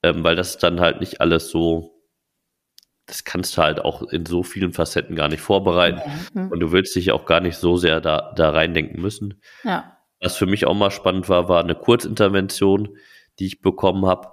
[0.03, 2.01] ähm, weil das dann halt nicht alles so,
[3.07, 6.01] das kannst du halt auch in so vielen Facetten gar nicht vorbereiten.
[6.33, 6.53] Mhm.
[6.53, 9.43] Und du willst dich auch gar nicht so sehr da, da reindenken müssen.
[9.65, 9.97] Ja.
[10.21, 12.97] Was für mich auch mal spannend war, war eine Kurzintervention,
[13.41, 14.29] die ich bekommen habe.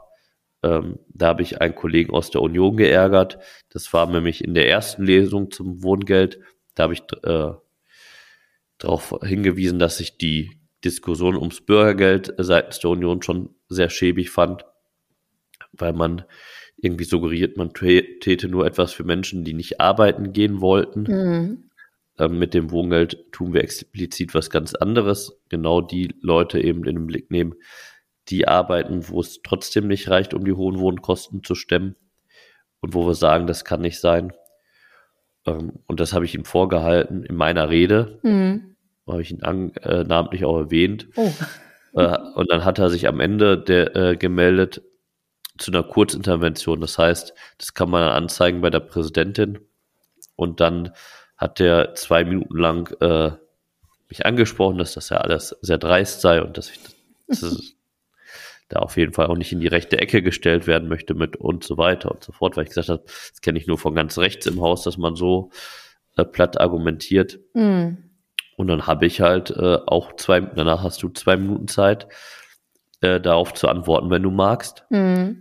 [0.61, 3.39] Ähm, da habe ich einen Kollegen aus der Union geärgert.
[3.69, 6.39] Das war nämlich in der ersten Lesung zum Wohngeld.
[6.75, 7.53] Da habe ich äh,
[8.77, 14.65] darauf hingewiesen, dass ich die Diskussion ums Bürgergeld seitens der Union schon sehr schäbig fand,
[15.71, 16.23] weil man
[16.77, 21.01] irgendwie suggeriert, man täte nur etwas für Menschen, die nicht arbeiten gehen wollten.
[21.03, 21.69] Mhm.
[22.19, 25.39] Ähm, mit dem Wohngeld tun wir explizit was ganz anderes.
[25.49, 27.55] Genau die Leute eben in den Blick nehmen,
[28.29, 31.95] die arbeiten, wo es trotzdem nicht reicht, um die hohen Wohnkosten zu stemmen.
[32.79, 34.33] Und wo wir sagen, das kann nicht sein.
[35.47, 38.19] Ähm, und das habe ich ihm vorgehalten in meiner Rede.
[38.21, 38.75] Mhm.
[39.07, 41.07] Habe ich ihn an, äh, namentlich auch erwähnt.
[41.15, 41.31] Oh.
[41.93, 44.83] Äh, und dann hat er sich am Ende der, äh, gemeldet
[45.57, 46.81] zu einer Kurzintervention.
[46.81, 49.59] Das heißt, das kann man anzeigen bei der Präsidentin.
[50.35, 50.91] Und dann
[51.37, 53.31] hat er zwei Minuten lang äh,
[54.09, 56.79] mich angesprochen, dass das ja alles sehr dreist sei und dass ich
[57.27, 57.73] das, das
[58.69, 61.63] da auf jeden Fall auch nicht in die rechte Ecke gestellt werden möchte mit und
[61.63, 64.17] so weiter und so fort, weil ich gesagt habe, das kenne ich nur von ganz
[64.17, 65.51] rechts im Haus, dass man so
[66.17, 67.39] äh, platt argumentiert.
[67.53, 67.89] Mm.
[68.57, 72.07] Und dann habe ich halt äh, auch zwei, danach hast du zwei Minuten Zeit,
[73.01, 74.83] äh, darauf zu antworten, wenn du magst.
[74.89, 75.31] Mm.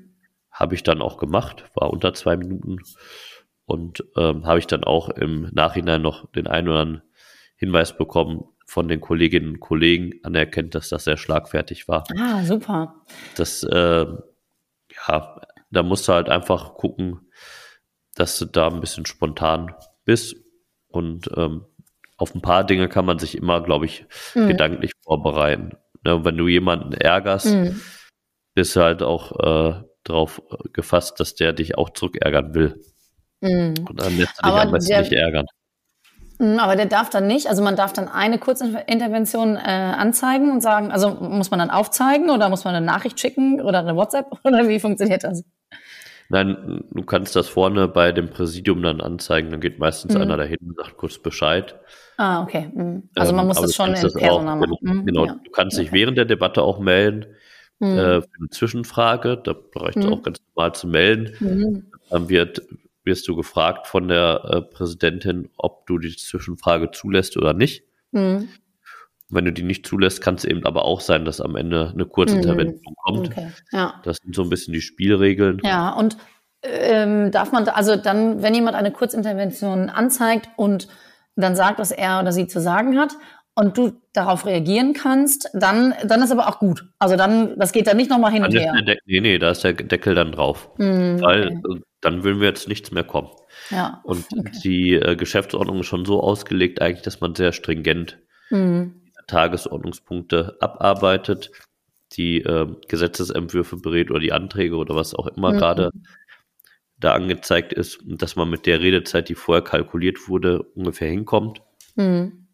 [0.53, 2.79] Habe ich dann auch gemacht, war unter zwei Minuten.
[3.65, 7.03] Und ähm, habe ich dann auch im Nachhinein noch den einen oder anderen
[7.57, 12.05] Hinweis bekommen, von den Kolleginnen und Kollegen anerkennt, dass das sehr schlagfertig war.
[12.19, 13.05] Ah, super.
[13.37, 14.07] Das, äh,
[15.09, 17.31] ja, da musst du halt einfach gucken,
[18.17, 19.75] dass du da ein bisschen spontan
[20.05, 20.37] bist.
[20.89, 21.65] Und ähm,
[22.17, 24.49] auf ein paar Dinge kann man sich immer, glaube ich, mhm.
[24.49, 25.77] gedanklich vorbereiten.
[26.03, 27.81] Ne, wenn du jemanden ärgerst, mhm.
[28.55, 32.81] bist du halt auch äh, darauf gefasst, dass der dich auch zurückärgern will.
[33.41, 33.75] Mhm.
[33.89, 35.47] Und dann lässt du dich Aber am besten der, nicht ärgern.
[36.39, 40.63] Mhm, aber der darf dann nicht, also man darf dann eine Kurzintervention äh, anzeigen und
[40.63, 44.27] sagen, also muss man dann aufzeigen oder muss man eine Nachricht schicken oder eine WhatsApp
[44.45, 45.45] oder wie funktioniert das?
[46.29, 50.23] Nein, du kannst das vorne bei dem Präsidium dann anzeigen, dann geht meistens mhm.
[50.23, 51.77] einer dahin und sagt kurz Bescheid.
[52.17, 52.69] Ah, okay.
[52.75, 53.09] Mhm.
[53.15, 54.77] Also man ähm, muss das schon in Persona machen.
[54.81, 55.07] Mhm.
[55.07, 55.37] Genau, ja.
[55.43, 55.99] du kannst dich okay.
[55.99, 57.27] während der Debatte auch melden
[57.79, 57.99] mhm.
[57.99, 60.13] äh, für eine Zwischenfrage, da reicht es mhm.
[60.15, 61.93] auch ganz normal zu melden.
[62.11, 62.63] Dann wird
[63.07, 67.85] wirst du gefragt von der äh, Präsidentin, ob du die Zwischenfrage zulässt oder nicht.
[68.13, 68.49] Mhm.
[69.29, 72.07] Wenn du die nicht zulässt, kann es eben aber auch sein, dass am Ende eine
[72.07, 73.03] Kurzintervention mhm.
[73.05, 73.29] kommt.
[73.29, 73.53] Okay.
[73.73, 74.01] Ja.
[74.05, 75.61] Das sind so ein bisschen die Spielregeln.
[75.65, 76.17] Ja, und
[76.63, 80.89] ähm, darf man, also dann, wenn jemand eine Kurzintervention anzeigt und
[81.37, 83.15] dann sagt, was er oder sie zu sagen hat
[83.55, 86.87] und du darauf reagieren kannst, dann, dann ist aber auch gut.
[86.99, 88.73] Also dann, das geht dann nicht nochmal hin und her.
[89.07, 90.71] nee, nee, da ist der Deckel dann drauf.
[90.79, 91.81] Mm, Weil okay.
[92.07, 93.31] Dann würden wir jetzt nichts mehr kommen.
[93.71, 94.53] Ja, und okay.
[94.63, 98.19] die äh, Geschäftsordnung ist schon so ausgelegt eigentlich, dass man sehr stringent
[98.51, 98.85] mm.
[99.27, 101.51] Tagesordnungspunkte abarbeitet,
[102.13, 105.57] die äh, Gesetzesentwürfe berät oder die Anträge oder was auch immer mm.
[105.57, 105.91] gerade
[106.99, 111.61] da angezeigt ist, dass man mit der Redezeit, die vorher kalkuliert wurde, ungefähr hinkommt.
[111.97, 112.46] Mhm.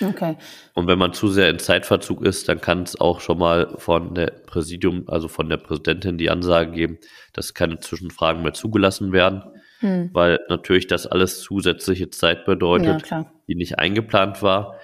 [0.00, 0.36] Okay.
[0.74, 4.14] Und wenn man zu sehr in Zeitverzug ist, dann kann es auch schon mal von
[4.14, 6.98] der Präsidium, also von der Präsidentin die Ansage geben,
[7.32, 9.42] dass keine Zwischenfragen mehr zugelassen werden,
[9.80, 10.10] hm.
[10.12, 14.78] weil natürlich das alles zusätzliche Zeit bedeutet, ja, die nicht eingeplant war.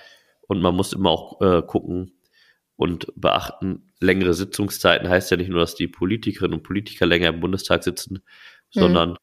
[0.46, 2.12] Und man muss immer auch äh, gucken
[2.76, 7.40] und beachten, längere Sitzungszeiten heißt ja nicht nur, dass die Politikerinnen und Politiker länger im
[7.40, 8.22] Bundestag sitzen, hm.
[8.82, 9.16] sondern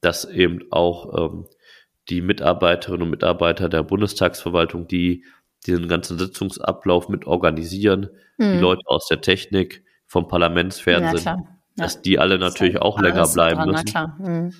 [0.00, 1.46] dass eben auch ähm,
[2.08, 5.24] die Mitarbeiterinnen und Mitarbeiter der Bundestagsverwaltung, die
[5.66, 8.52] diesen ganzen Sitzungsablauf mit organisieren, mhm.
[8.52, 11.46] die Leute aus der Technik, vom Parlamentsfernsehen, ja, ja.
[11.76, 14.44] dass die alle natürlich auch länger bleiben dran, müssen.
[14.44, 14.54] Mhm.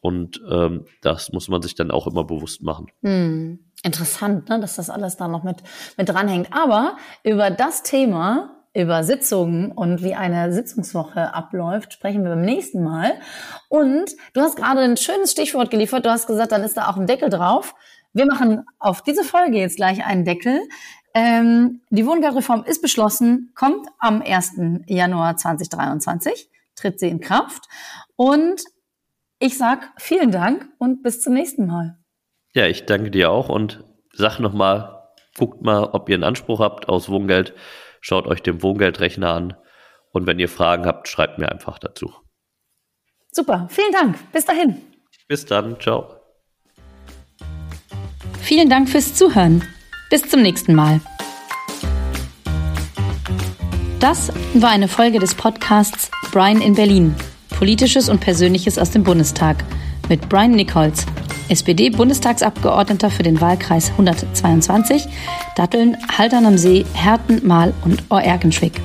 [0.00, 2.88] Und ähm, das muss man sich dann auch immer bewusst machen.
[3.00, 3.60] Mhm.
[3.82, 5.62] Interessant, ne, dass das alles da noch mit,
[5.96, 6.48] mit dranhängt.
[6.52, 12.82] Aber über das Thema über Sitzungen und wie eine Sitzungswoche abläuft, sprechen wir beim nächsten
[12.82, 13.14] Mal.
[13.68, 16.04] Und du hast gerade ein schönes Stichwort geliefert.
[16.04, 17.74] Du hast gesagt, dann ist da auch ein Deckel drauf.
[18.12, 20.60] Wir machen auf diese Folge jetzt gleich einen Deckel.
[21.14, 24.54] Ähm, die Wohngeldreform ist beschlossen, kommt am 1.
[24.86, 27.66] Januar 2023, tritt sie in Kraft.
[28.16, 28.60] Und
[29.38, 31.98] ich sag vielen Dank und bis zum nächsten Mal.
[32.54, 36.88] Ja, ich danke dir auch und sag nochmal, guckt mal, ob ihr einen Anspruch habt
[36.88, 37.54] aus Wohngeld
[38.06, 39.54] Schaut euch den Wohngeldrechner an
[40.12, 42.12] und wenn ihr Fragen habt, schreibt mir einfach dazu.
[43.32, 44.18] Super, vielen Dank.
[44.30, 44.76] Bis dahin.
[45.26, 46.14] Bis dann, ciao.
[48.42, 49.64] Vielen Dank fürs Zuhören.
[50.10, 51.00] Bis zum nächsten Mal.
[54.00, 57.14] Das war eine Folge des Podcasts Brian in Berlin.
[57.56, 59.64] Politisches und Persönliches aus dem Bundestag
[60.10, 61.06] mit Brian Nichols,
[61.48, 65.06] SPD-Bundestagsabgeordneter für den Wahlkreis 122,
[65.56, 68.80] Datteln, Haltern am See, Herten, Mahl und Oerkenschwick.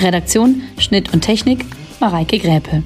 [0.00, 1.64] Redaktion, Schnitt und Technik,
[2.00, 2.82] Mareike Gräpe.